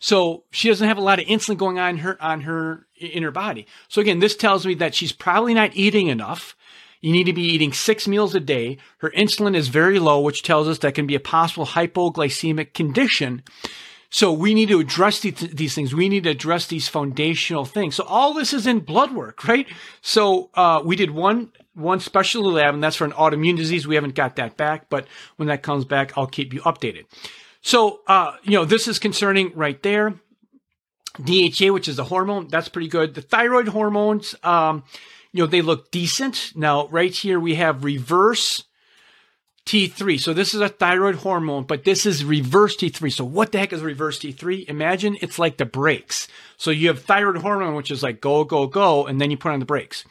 So 0.00 0.44
she 0.50 0.68
doesn't 0.68 0.88
have 0.88 0.98
a 0.98 1.02
lot 1.02 1.20
of 1.20 1.26
insulin 1.26 1.56
going 1.56 1.78
on 1.78 1.98
her 1.98 2.20
on 2.20 2.40
her 2.40 2.86
in 2.96 3.22
her 3.22 3.30
body. 3.30 3.66
So 3.88 4.00
again, 4.00 4.18
this 4.18 4.34
tells 4.34 4.66
me 4.66 4.74
that 4.74 4.94
she's 4.94 5.12
probably 5.12 5.54
not 5.54 5.76
eating 5.76 6.08
enough 6.08 6.56
You 7.02 7.12
need 7.12 7.24
to 7.24 7.32
be 7.32 7.42
eating 7.42 7.72
six 7.72 8.08
meals 8.08 8.34
a 8.34 8.40
day. 8.40 8.78
Her 8.98 9.10
insulin 9.10 9.54
is 9.54 9.68
very 9.68 9.98
low, 9.98 10.20
which 10.20 10.42
tells 10.42 10.68
us 10.68 10.78
that 10.78 10.94
can 10.94 11.06
be 11.06 11.16
a 11.16 11.20
possible 11.20 11.66
hypoglycemic 11.66 12.72
condition. 12.72 13.42
So 14.08 14.30
we 14.30 14.52
need 14.54 14.68
to 14.68 14.78
address 14.78 15.20
these, 15.20 15.74
things. 15.74 15.94
We 15.94 16.08
need 16.08 16.24
to 16.24 16.30
address 16.30 16.66
these 16.66 16.86
foundational 16.86 17.64
things. 17.64 17.96
So 17.96 18.04
all 18.04 18.34
this 18.34 18.52
is 18.52 18.66
in 18.66 18.80
blood 18.80 19.12
work, 19.14 19.48
right? 19.48 19.66
So 20.00 20.50
uh, 20.54 20.82
we 20.84 20.96
did 20.96 21.10
one 21.10 21.50
one 21.74 22.00
specialty 22.00 22.50
lab, 22.50 22.74
and 22.74 22.84
that's 22.84 22.96
for 22.96 23.06
an 23.06 23.12
autoimmune 23.12 23.56
disease. 23.56 23.86
We 23.86 23.94
haven't 23.94 24.14
got 24.14 24.36
that 24.36 24.58
back, 24.58 24.90
but 24.90 25.06
when 25.36 25.48
that 25.48 25.62
comes 25.62 25.86
back, 25.86 26.16
I'll 26.16 26.26
keep 26.26 26.52
you 26.52 26.60
updated. 26.60 27.06
So 27.62 28.00
uh, 28.06 28.36
you 28.42 28.52
know 28.52 28.66
this 28.66 28.86
is 28.86 28.98
concerning 28.98 29.52
right 29.54 29.82
there. 29.82 30.14
DHEA, 31.18 31.72
which 31.72 31.88
is 31.88 31.98
a 31.98 32.04
hormone, 32.04 32.48
that's 32.48 32.68
pretty 32.68 32.88
good. 32.88 33.14
The 33.14 33.22
thyroid 33.22 33.68
hormones, 33.68 34.34
um, 34.42 34.84
you 35.32 35.42
know, 35.42 35.46
they 35.46 35.62
look 35.62 35.90
decent. 35.90 36.52
Now, 36.54 36.86
right 36.88 37.14
here 37.14 37.40
we 37.40 37.54
have 37.56 37.84
reverse 37.84 38.64
T3. 39.64 40.20
So 40.20 40.34
this 40.34 40.54
is 40.54 40.60
a 40.60 40.68
thyroid 40.68 41.16
hormone, 41.16 41.64
but 41.64 41.84
this 41.84 42.04
is 42.04 42.24
reverse 42.24 42.76
T3. 42.76 43.12
So 43.12 43.24
what 43.24 43.52
the 43.52 43.58
heck 43.58 43.72
is 43.72 43.80
reverse 43.80 44.18
T3? 44.18 44.68
Imagine 44.68 45.16
it's 45.20 45.38
like 45.38 45.56
the 45.56 45.64
brakes. 45.64 46.28
So 46.56 46.70
you 46.70 46.88
have 46.88 47.02
thyroid 47.02 47.36
hormone, 47.38 47.74
which 47.74 47.90
is 47.90 48.02
like 48.02 48.20
go, 48.20 48.44
go, 48.44 48.66
go, 48.66 49.06
and 49.06 49.20
then 49.20 49.30
you 49.30 49.36
put 49.36 49.52
on 49.52 49.60
the 49.60 49.64
brakes. 49.64 50.04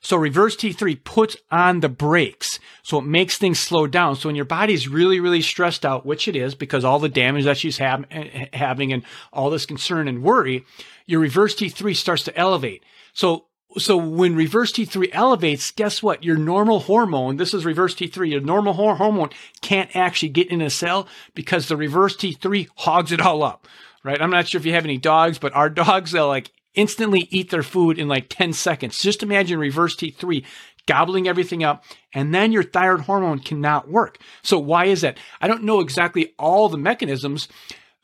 So 0.00 0.16
reverse 0.16 0.56
T3 0.56 1.02
puts 1.02 1.36
on 1.50 1.80
the 1.80 1.88
brakes. 1.88 2.60
So 2.82 2.98
it 2.98 3.06
makes 3.06 3.38
things 3.38 3.58
slow 3.58 3.86
down. 3.86 4.14
So 4.14 4.28
when 4.28 4.36
your 4.36 4.44
body's 4.44 4.88
really, 4.88 5.18
really 5.20 5.42
stressed 5.42 5.86
out, 5.86 6.06
which 6.06 6.28
it 6.28 6.36
is 6.36 6.54
because 6.54 6.84
all 6.84 6.98
the 6.98 7.08
damage 7.08 7.44
that 7.44 7.58
she's 7.58 7.78
having 7.78 8.92
and 8.92 9.04
all 9.32 9.50
this 9.50 9.66
concern 9.66 10.06
and 10.06 10.22
worry, 10.22 10.64
your 11.06 11.20
reverse 11.20 11.56
T3 11.56 11.96
starts 11.96 12.24
to 12.24 12.36
elevate. 12.36 12.84
So 13.14 13.46
so 13.78 13.96
when 13.96 14.34
reverse 14.34 14.72
T3 14.72 15.10
elevates, 15.12 15.70
guess 15.70 16.02
what? 16.02 16.24
Your 16.24 16.36
normal 16.36 16.80
hormone, 16.80 17.36
this 17.36 17.54
is 17.54 17.64
reverse 17.64 17.94
T3, 17.94 18.30
your 18.30 18.40
normal 18.40 18.72
hormone 18.72 19.30
can't 19.60 19.94
actually 19.94 20.30
get 20.30 20.50
in 20.50 20.60
a 20.60 20.70
cell 20.70 21.08
because 21.34 21.68
the 21.68 21.76
reverse 21.76 22.16
T3 22.16 22.68
hogs 22.76 23.12
it 23.12 23.20
all 23.20 23.42
up, 23.42 23.66
right? 24.02 24.20
I'm 24.20 24.30
not 24.30 24.48
sure 24.48 24.58
if 24.58 24.66
you 24.66 24.72
have 24.72 24.84
any 24.84 24.98
dogs, 24.98 25.38
but 25.38 25.54
our 25.54 25.70
dogs, 25.70 26.12
they'll 26.12 26.28
like 26.28 26.50
instantly 26.74 27.28
eat 27.30 27.50
their 27.50 27.62
food 27.62 27.98
in 27.98 28.08
like 28.08 28.28
10 28.28 28.52
seconds. 28.52 29.00
Just 29.02 29.22
imagine 29.22 29.58
reverse 29.58 29.96
T3 29.96 30.44
gobbling 30.86 31.26
everything 31.28 31.64
up, 31.64 31.84
and 32.14 32.34
then 32.34 32.52
your 32.52 32.62
thyroid 32.62 33.02
hormone 33.02 33.40
cannot 33.40 33.90
work. 33.90 34.18
So 34.42 34.58
why 34.58 34.86
is 34.86 35.00
that? 35.00 35.18
I 35.40 35.48
don't 35.48 35.64
know 35.64 35.80
exactly 35.80 36.34
all 36.38 36.68
the 36.68 36.78
mechanisms 36.78 37.48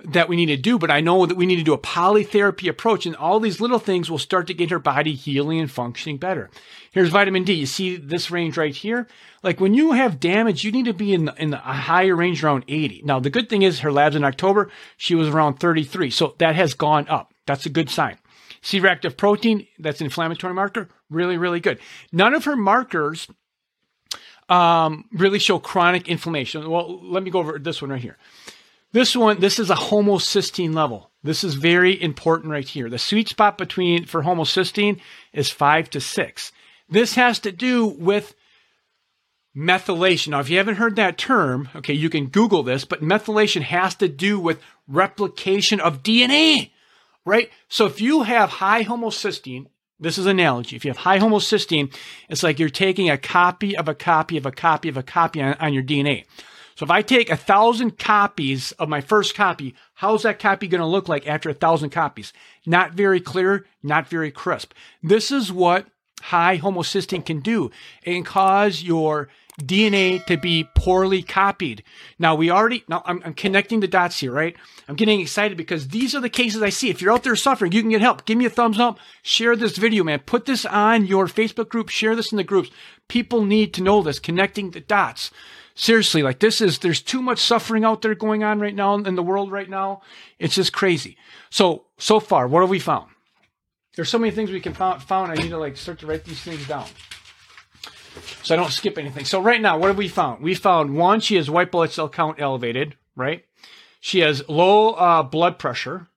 that 0.05 0.29
we 0.29 0.37
need 0.37 0.47
to 0.47 0.57
do, 0.57 0.79
but 0.79 0.91
I 0.91 1.01
know 1.01 1.27
that 1.27 1.37
we 1.37 1.47
need 1.47 1.57
to 1.57 1.63
do 1.63 1.73
a 1.73 1.79
polytherapy 1.79 2.69
approach, 2.69 3.07
and 3.07 3.17
all 3.17 3.41
these 3.41 3.61
little 3.61 3.79
things 3.79 4.11
will 4.11 4.19
start 4.19 4.47
to 4.49 4.55
get 4.55 4.71
her 4.71 4.79
body 4.79 5.15
healing 5.15 5.61
and 5.61 5.71
functioning 5.71 6.19
better. 6.19 6.51
Here's 6.91 7.09
vitamin 7.09 7.45
D. 7.45 7.53
You 7.53 7.67
see 7.67 7.97
this 7.97 8.31
range 8.31 8.57
right 8.57 8.75
here? 8.75 9.07
Like 9.43 9.61
when 9.61 9.75
you 9.75 9.93
have 9.93 10.21
damage, 10.21 10.65
you 10.65 10.73
need 10.73 10.85
to 10.85 10.93
be 10.93 11.13
in 11.13 11.27
the, 11.27 11.35
in 11.35 11.51
the 11.51 11.57
higher 11.57 12.15
range 12.15 12.43
around 12.45 12.65
80. 12.69 13.03
Now, 13.05 13.21
the 13.21 13.31
good 13.31 13.49
thing 13.49 13.63
is 13.63 13.81
her 13.81 13.93
labs 13.93 14.17
in 14.17 14.25
October, 14.25 14.71
she 14.97 15.15
was 15.15 15.29
around 15.29 15.55
33. 15.59 16.11
So 16.11 16.35
that 16.39 16.55
has 16.55 16.75
gone 16.75 17.09
up. 17.09 17.33
That's 17.47 17.67
a 17.67 17.71
good 17.71 17.91
sign. 17.91 18.19
C-reactive 18.63 19.17
protein, 19.17 19.67
that's 19.79 20.01
an 20.01 20.05
inflammatory 20.05 20.55
marker, 20.55 20.89
really, 21.11 21.37
really 21.37 21.59
good. 21.59 21.81
None 22.13 22.33
of 22.33 22.45
her 22.45 22.55
markers 22.55 23.27
um, 24.49 25.07
really 25.13 25.39
show 25.39 25.59
chronic 25.59 26.09
inflammation. 26.09 26.69
Well, 26.71 27.01
let 27.03 27.23
me 27.23 27.31
go 27.31 27.41
over 27.41 27.59
this 27.59 27.83
one 27.83 27.91
right 27.91 28.01
here. 28.01 28.19
This 28.93 29.17
one, 29.17 29.41
this 29.41 29.59
is 29.59 29.71
a 29.71 29.75
homocysteine 29.75 30.75
level. 30.75 31.11
This 31.23 31.45
is 31.45 31.55
very 31.55 32.01
important 32.01 32.51
right 32.51 32.69
here. 32.69 32.91
The 32.91 32.99
sweet 32.99 33.29
spot 33.29 33.57
between 33.57 34.07
for 34.07 34.23
homocysteine 34.23 35.01
is 35.33 35.51
five 35.51 35.89
to 35.91 36.01
six. 36.01 36.53
This 36.89 37.15
has 37.15 37.39
to 37.41 37.53
do 37.53 37.87
with 37.87 38.35
methylation. 39.57 40.29
Now, 40.29 40.41
if 40.41 40.51
you 40.51 40.59
haven't 40.59 40.77
heard 40.77 40.97
that 40.97 41.17
term, 41.17 41.69
okay, 41.77 41.95
you 41.95 42.11
can 42.11 42.27
Google 42.27 42.63
this, 42.63 42.85
but 42.85 43.03
methylation 43.03 43.63
has 43.63 43.95
to 43.97 44.09
do 44.09 44.39
with 44.39 44.61
replication 44.89 45.81
of 45.81 46.03
DNA 46.03 46.71
right? 47.25 47.51
So 47.69 47.87
if 47.87 48.01
you 48.01 48.23
have 48.23 48.51
high 48.51 48.85
homocysteine, 48.85 49.67
this 50.01 50.19
is 50.19 50.27
analogy. 50.27 50.77
If 50.77 50.85
you 50.85 50.91
have 50.91 50.99
high 50.99 51.19
homocysteine, 51.19 51.95
it's 52.29 52.43
like 52.43 52.59
you're 52.59 52.69
taking 52.69 53.09
a 53.09 53.19
copy 53.19 53.77
of 53.77 53.89
a 53.89 53.95
copy 53.95 54.37
of 54.37 54.47
a 54.47 54.51
copy 54.51 54.89
of 54.89 54.97
a 54.97 55.03
copy 55.03 55.41
on, 55.41 55.55
on 55.55 55.73
your 55.73 55.83
DNA. 55.83 56.25
So 56.77 56.85
if 56.85 56.91
I 56.91 57.03
take 57.03 57.31
a 57.31 57.37
thousand 57.37 57.99
copies 57.99 58.73
of 58.73 58.89
my 58.89 59.01
first 59.01 59.35
copy, 59.35 59.75
how's 59.95 60.23
that 60.23 60.39
copy 60.39 60.69
going 60.69 60.81
to 60.81 60.87
look 60.87 61.09
like 61.09 61.27
after 61.27 61.51
a 61.51 61.55
thousand 61.55 61.91
copies? 61.91 62.33
Not 62.67 62.93
very 62.93 63.21
clear, 63.21 63.67
not 63.83 64.09
very 64.09 64.31
crisp. 64.31 64.73
This 65.03 65.31
is 65.31 65.53
what 65.53 65.87
high 66.23 66.59
homocysteine 66.59 67.27
can 67.27 67.41
do. 67.41 67.71
and 68.07 68.25
cause 68.25 68.83
your 68.83 69.29
DNA 69.61 70.25
to 70.27 70.39
be 70.39 70.67
poorly 70.75 71.23
copied. 71.23 71.83
Now 72.19 72.35
we 72.35 72.51
already, 72.51 72.85
now 72.89 73.03
I'm, 73.05 73.23
I'm, 73.25 73.35
connecting 73.35 73.81
the 73.81 73.89
dots 73.89 74.19
here, 74.19 74.33
right? 74.33 74.57
I'm 74.89 74.95
getting 74.95 75.21
excited 75.21 75.59
because 75.59 75.89
these 75.89 76.15
are 76.15 76.21
the 76.21 76.31
cases 76.31 76.63
I 76.63 76.71
see. 76.71 76.89
If 76.89 77.03
you're 77.03 77.13
out 77.13 77.23
there 77.23 77.37
suffering, 77.37 77.73
you 77.73 77.83
can 77.83 77.91
get 77.91 78.01
help. 78.01 78.25
Give 78.25 78.39
me 78.39 78.47
a 78.47 78.51
thumbs 78.51 78.81
up. 78.81 78.99
Share 79.23 79.55
this 79.55 79.77
video, 79.77 80.05
man. 80.05 80.21
Put 80.21 80.47
this 80.47 80.65
on 80.65 81.05
your 81.05 81.27
Facebook 81.27 81.69
group. 81.69 81.91
Share 81.91 82.17
this 82.17 82.33
in 82.33 82.39
the 82.39 82.45
groups. 82.45 82.71
People 83.09 83.45
need 83.45 83.75
to 83.75 83.83
know 83.83 84.03
this, 84.03 84.19
connecting 84.19 84.71
the 84.71 84.81
dots. 84.81 85.31
Seriously, 85.75 86.23
like 86.23 86.41
this 86.41 86.61
is, 86.61 86.79
there's 86.81 87.01
too 87.01 87.23
much 87.23 87.39
suffering 87.39 87.85
out 87.85 88.03
there 88.03 88.15
going 88.15 88.45
on 88.45 88.61
right 88.61 88.75
now 88.75 88.95
in 88.95 89.15
the 89.15 89.23
world 89.23 89.51
right 89.51 89.71
now. 89.71 90.03
It's 90.39 90.55
just 90.55 90.73
crazy. 90.73 91.17
So, 91.51 91.85
so 91.99 92.21
far, 92.21 92.47
what 92.47 92.61
have 92.61 92.71
we 92.71 92.79
found? 92.79 93.11
There's 93.97 94.09
so 94.09 94.19
many 94.19 94.31
things 94.31 94.51
we 94.51 94.61
can 94.61 94.75
found. 94.75 95.03
found. 95.03 95.31
I 95.31 95.35
need 95.35 95.51
to 95.51 95.59
like 95.59 95.77
start 95.77 95.99
to 96.01 96.07
write 96.07 96.25
these 96.25 96.41
things 96.41 96.67
down 96.67 96.87
so 98.43 98.55
I 98.55 98.57
don't 98.57 98.71
skip 98.71 98.99
anything. 98.99 99.25
So 99.25 99.41
right 99.41 99.61
now, 99.61 99.79
what 99.79 99.89
have 99.89 99.99
we 99.99 100.09
found? 100.09 100.43
We 100.43 100.55
found 100.55 100.97
one, 100.97 101.21
she 101.21 101.37
has 101.37 101.51
white 101.51 101.71
blood 101.71 101.91
cell 101.91 102.09
count 102.09 102.41
elevated, 102.41 102.97
right? 103.17 103.45
She 104.01 104.21
has 104.21 104.49
low 104.49 104.91
uh, 104.91 105.23
blood 105.23 105.59
pressure, 105.59 106.09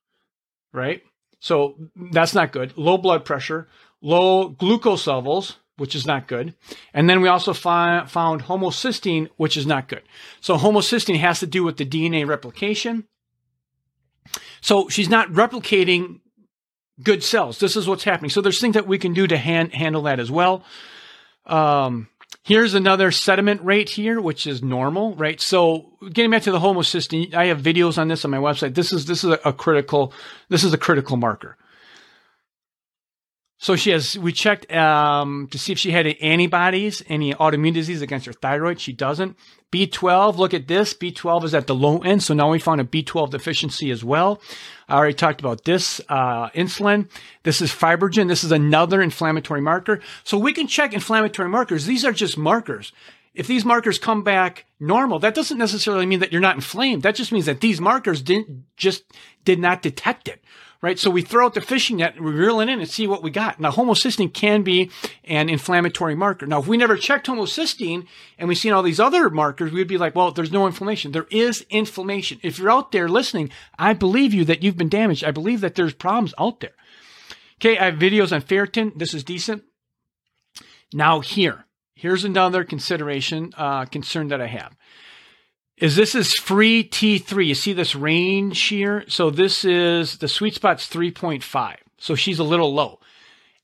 right? 0.74 1.04
So 1.40 1.76
that's 2.12 2.34
not 2.34 2.52
good. 2.52 2.78
Low 2.78 2.98
blood 2.98 3.26
pressure, 3.26 3.68
low 4.02 4.50
glucose 4.50 5.08
levels, 5.08 5.58
which 5.78 5.96
is 5.96 6.06
not 6.06 6.28
good. 6.28 6.54
And 6.94 7.10
then 7.10 7.22
we 7.22 7.28
also 7.28 7.54
fi- 7.54 8.06
found 8.06 8.44
homocysteine, 8.44 9.30
which 9.38 9.58
is 9.58 9.66
not 9.66 9.88
good. 9.88 10.04
So 10.42 10.58
homocysteine 10.58 11.20
has 11.20 11.40
to 11.42 11.48
do 11.48 11.64
with 11.64 11.78
the 11.78 11.86
DNA 11.86 12.28
replication. 12.28 13.06
So 14.62 14.90
she's 14.90 15.10
not 15.10 15.30
replicating 15.30 16.22
good 17.02 17.24
cells. 17.24 17.60
This 17.60 17.76
is 17.76 17.88
what's 17.88 18.04
happening. 18.04 18.30
So 18.30 18.42
there's 18.42 18.62
things 18.62 18.74
that 18.74 18.88
we 18.88 18.98
can 18.98 19.14
do 19.14 19.28
to 19.28 19.38
hand, 19.38 19.74
handle 19.74 20.04
that 20.04 20.20
as 20.20 20.32
well. 20.32 20.64
Um, 21.46 22.08
here's 22.44 22.74
another 22.74 23.12
sediment 23.12 23.62
rate 23.62 23.90
here, 23.90 24.22
which 24.22 24.48
is 24.48 24.64
normal, 24.64 25.14
right? 25.16 25.40
So 25.42 25.98
getting 26.12 26.32
back 26.32 26.44
to 26.44 26.52
the 26.52 26.60
homocysteine, 26.60 27.34
I 27.34 27.46
have 27.48 27.62
videos 27.62 27.98
on 27.98 28.08
this 28.08 28.24
on 28.24 28.32
my 28.32 28.38
website. 28.38 28.76
This 28.76 28.94
is 28.94 29.06
this 29.06 29.24
is 29.24 29.32
a, 29.32 29.40
a 29.46 29.54
critical 29.54 30.14
this 30.50 30.64
is 30.64 30.74
a 30.74 30.78
critical 30.78 31.18
marker. 31.18 31.58
So 33.58 33.76
she 33.76 33.92
has. 33.92 34.18
We 34.18 34.34
checked 34.34 34.72
um, 34.74 35.48
to 35.52 35.58
see 35.58 35.72
if 35.72 35.80
she 35.80 35.92
had 35.92 36.06
any 36.06 36.22
antibodies, 36.22 37.02
any 37.08 37.34
autoimmune 37.34 37.74
disease 37.74 38.02
against 38.02 38.26
her 38.26 38.34
thyroid. 38.34 38.82
She 38.82 38.92
doesn't. 38.92 39.38
B12. 39.72 40.38
Look 40.38 40.54
at 40.54 40.68
this. 40.68 40.94
B12 40.94 41.46
is 41.46 41.56
at 41.56 41.68
the 41.68 41.76
low 41.76 42.00
end. 42.00 42.22
So 42.22 42.34
now 42.34 42.52
we 42.52 42.60
found 42.60 42.82
a 42.82 42.84
B12 42.84 43.32
deficiency 43.32 43.92
as 43.92 44.04
well. 44.04 44.42
I 44.90 44.96
already 44.96 45.14
talked 45.14 45.40
about 45.40 45.64
this 45.64 46.02
uh, 46.10 46.50
insulin. 46.50 47.10
This 47.44 47.62
is 47.62 47.72
fibrogen. 47.72 48.28
This 48.28 48.44
is 48.44 48.52
another 48.52 49.02
inflammatory 49.02 49.62
marker. 49.62 50.02
So 50.24 50.38
we 50.38 50.54
can 50.54 50.68
check 50.68 50.94
inflammatory 50.94 51.50
markers. 51.50 51.86
These 51.86 52.04
are 52.04 52.12
just 52.12 52.38
markers. 52.38 52.92
If 53.34 53.48
these 53.48 53.66
markers 53.66 54.00
come 54.00 54.24
back 54.24 54.66
normal, 54.80 55.20
that 55.20 55.36
doesn't 55.36 55.58
necessarily 55.58 56.06
mean 56.06 56.20
that 56.20 56.32
you're 56.32 56.42
not 56.42 56.56
inflamed. 56.56 57.04
That 57.04 57.16
just 57.16 57.34
means 57.34 57.46
that 57.46 57.60
these 57.60 57.82
markers 57.82 58.22
didn't 58.22 58.64
just 58.78 59.04
did 59.44 59.60
not 59.60 59.82
detect 59.82 60.28
it 60.28 60.42
right? 60.86 61.00
So 61.00 61.10
we 61.10 61.24
throw 61.24 61.48
out 61.48 61.56
the 61.56 61.62
fishing 61.62 61.98
net 61.98 62.16
and 62.16 62.24
we 62.24 62.32
reel 62.32 62.60
it 62.60 62.70
in 62.70 62.80
and 62.80 62.88
see 62.88 63.08
what 63.08 63.24
we 63.24 63.32
got. 63.32 63.60
Now, 63.60 63.72
homocysteine 63.72 64.32
can 64.32 64.62
be 64.62 64.92
an 65.24 65.50
inflammatory 65.50 66.14
marker. 66.14 66.46
Now, 66.46 66.60
if 66.60 66.68
we 66.68 66.78
never 66.78 66.96
checked 66.96 67.26
homocysteine 67.26 68.06
and 68.38 68.48
we've 68.48 68.60
seen 68.60 68.72
all 68.72 68.84
these 68.84 69.00
other 69.00 69.32
markers, 69.32 69.72
we'd 69.72 69.88
be 69.88 69.98
like, 69.98 70.16
well, 70.16 70.32
there's 70.32 70.52
no 70.52 70.68
inflammation. 70.68 71.12
There 71.12 71.26
is 71.32 71.66
inflammation. 71.72 72.40
If 72.44 72.60
you're 72.60 72.70
out 72.70 72.92
there 72.92 73.10
listening, 73.10 73.50
I 73.80 73.94
believe 73.94 74.32
you 74.32 74.46
that 74.46 74.62
you've 74.62 74.78
been 74.78 74.88
damaged. 74.88 75.24
I 75.24 75.32
believe 75.32 75.62
that 75.62 75.74
there's 75.74 75.96
problems 75.96 76.36
out 76.38 76.60
there. 76.60 76.76
Okay, 77.60 77.80
I 77.80 77.86
have 77.86 77.96
videos 77.96 78.32
on 78.32 78.44
ferritin. 78.44 78.96
This 78.96 79.16
is 79.16 79.24
decent. 79.24 79.64
Now 80.94 81.22
here, 81.22 81.66
here's 81.96 82.24
another 82.24 82.64
consideration, 82.64 83.54
uh, 83.58 83.86
concern 83.86 84.28
that 84.28 84.40
I 84.40 84.48
have 84.48 84.76
is 85.78 85.96
this 85.96 86.16
is 86.16 86.34
free 86.34 86.88
T3. 86.88 87.48
You 87.48 87.56
see 87.56 87.74
this 87.74 87.96
range 87.96 88.62
here? 88.64 89.04
So 89.08 89.30
this 89.30 89.66
is 89.66 90.18
the 90.18 90.28
sweet 90.28 90.56
spot's 90.56 90.90
3.5. 90.90 91.76
So 91.98 92.16
she's 92.16 92.40
a 92.40 92.44
little 92.44 92.74
low. 92.74 93.00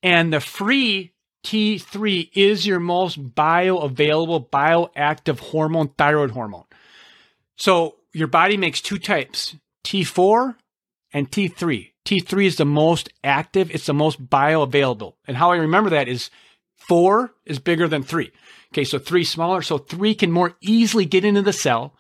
And 0.04 0.34
the 0.34 0.40
free 0.40 1.14
T3 1.46 2.30
is 2.34 2.68
your 2.68 2.80
most 2.80 3.34
bioavailable, 3.34 4.50
bioactive 4.50 5.40
hormone, 5.40 5.90
thyroid 5.90 6.32
hormone. 6.32 6.66
So 7.56 7.96
your 8.14 8.28
body 8.28 8.58
makes 8.58 8.82
two 8.82 8.98
types, 8.98 9.56
T4 9.84 10.56
and 11.14 11.32
T3. 11.32 11.92
T3 12.04 12.46
is 12.46 12.56
the 12.58 12.66
most 12.66 13.10
active, 13.24 13.70
it's 13.72 13.86
the 13.86 13.94
most 13.94 14.28
bioavailable. 14.28 15.14
And 15.28 15.38
how 15.38 15.52
I 15.52 15.58
remember 15.58 15.92
that 15.92 16.08
is 16.08 16.30
Four 16.82 17.36
is 17.46 17.60
bigger 17.60 17.88
than 17.88 18.02
three. 18.02 18.32
Okay, 18.74 18.84
so 18.84 18.98
three 18.98 19.24
smaller. 19.24 19.62
So 19.62 19.78
three 19.78 20.16
can 20.16 20.32
more 20.32 20.56
easily 20.62 21.06
get 21.06 21.24
into 21.24 21.44
the 21.44 21.54
cell 21.54 21.94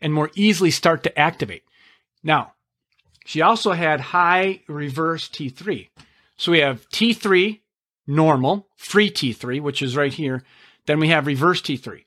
and 0.00 0.12
more 0.12 0.30
easily 0.34 0.70
start 0.70 1.02
to 1.04 1.18
activate. 1.18 1.64
Now, 2.22 2.54
she 3.24 3.42
also 3.42 3.72
had 3.72 4.00
high 4.00 4.62
reverse 4.68 5.28
T3. 5.28 5.88
So 6.36 6.52
we 6.52 6.60
have 6.60 6.88
T3 6.90 7.60
normal, 8.06 8.68
free 8.76 9.10
T3, 9.10 9.60
which 9.60 9.82
is 9.82 9.96
right 9.96 10.12
here. 10.12 10.42
Then 10.86 11.00
we 11.00 11.08
have 11.08 11.26
reverse 11.26 11.60
T3. 11.60 12.04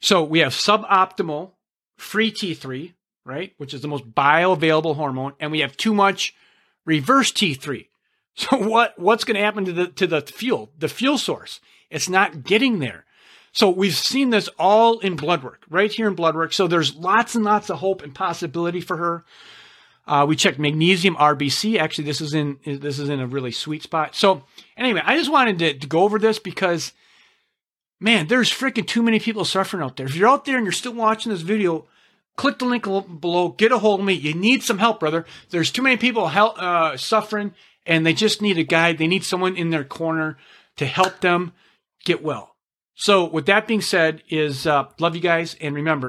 So 0.00 0.22
we 0.22 0.38
have 0.40 0.52
suboptimal 0.52 1.52
free 1.96 2.32
T3, 2.32 2.94
right, 3.24 3.52
which 3.58 3.74
is 3.74 3.82
the 3.82 3.88
most 3.88 4.10
bioavailable 4.14 4.96
hormone, 4.96 5.34
and 5.40 5.50
we 5.50 5.60
have 5.60 5.76
too 5.76 5.94
much 5.94 6.34
reverse 6.84 7.32
T3. 7.32 7.86
So 8.36 8.56
what 8.56 8.96
what's 8.96 9.24
going 9.24 9.34
to 9.34 9.42
happen 9.42 9.64
to 9.66 9.72
the 9.72 9.86
to 9.88 10.06
the 10.06 10.20
fuel, 10.22 10.70
the 10.78 10.88
fuel 10.88 11.18
source? 11.18 11.60
It's 11.90 12.08
not 12.08 12.44
getting 12.44 12.78
there. 12.78 13.04
So 13.52 13.70
we've 13.70 13.94
seen 13.94 14.30
this 14.30 14.48
all 14.58 15.00
in 15.00 15.16
blood 15.16 15.42
work, 15.42 15.64
right 15.68 15.90
here 15.90 16.06
in 16.06 16.14
blood 16.14 16.36
work. 16.36 16.52
So 16.52 16.68
there's 16.68 16.94
lots 16.94 17.34
and 17.34 17.44
lots 17.44 17.68
of 17.68 17.78
hope 17.78 18.02
and 18.02 18.14
possibility 18.14 18.80
for 18.80 18.96
her. 18.96 19.24
Uh, 20.06 20.24
we 20.26 20.36
checked 20.36 20.58
magnesium 20.58 21.16
RBC. 21.16 21.78
Actually, 21.78 22.04
this 22.04 22.20
is 22.20 22.34
in 22.34 22.58
this 22.64 22.98
is 22.98 23.08
in 23.08 23.20
a 23.20 23.26
really 23.26 23.52
sweet 23.52 23.82
spot. 23.82 24.14
So 24.14 24.44
anyway, 24.76 25.02
I 25.04 25.16
just 25.16 25.30
wanted 25.30 25.58
to, 25.60 25.74
to 25.78 25.86
go 25.86 26.00
over 26.02 26.18
this 26.18 26.38
because, 26.38 26.92
man, 28.00 28.26
there's 28.26 28.50
freaking 28.50 28.86
too 28.86 29.02
many 29.02 29.20
people 29.20 29.44
suffering 29.44 29.82
out 29.82 29.96
there. 29.96 30.06
If 30.06 30.16
you're 30.16 30.28
out 30.28 30.44
there 30.44 30.56
and 30.56 30.64
you're 30.64 30.72
still 30.72 30.94
watching 30.94 31.30
this 31.30 31.42
video, 31.42 31.86
click 32.36 32.58
the 32.58 32.64
link 32.64 32.84
below. 32.84 33.50
Get 33.50 33.72
a 33.72 33.78
hold 33.78 34.00
of 34.00 34.06
me. 34.06 34.14
You 34.14 34.34
need 34.34 34.62
some 34.62 34.78
help, 34.78 35.00
brother. 35.00 35.26
There's 35.50 35.70
too 35.70 35.82
many 35.82 35.96
people 35.96 36.28
help, 36.28 36.60
uh, 36.60 36.96
suffering, 36.96 37.54
and 37.86 38.04
they 38.04 38.14
just 38.14 38.42
need 38.42 38.58
a 38.58 38.64
guide. 38.64 38.98
They 38.98 39.06
need 39.06 39.24
someone 39.24 39.56
in 39.56 39.70
their 39.70 39.84
corner 39.84 40.38
to 40.76 40.86
help 40.86 41.20
them 41.20 41.52
get 42.04 42.22
well. 42.22 42.49
So 43.00 43.24
with 43.24 43.46
that 43.46 43.66
being 43.66 43.80
said, 43.80 44.22
is 44.28 44.66
uh, 44.66 44.84
love 44.98 45.14
you 45.16 45.22
guys, 45.22 45.56
and 45.58 45.74
remember, 45.74 46.08